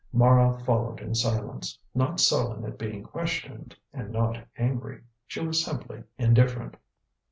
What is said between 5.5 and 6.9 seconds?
simply indifferent.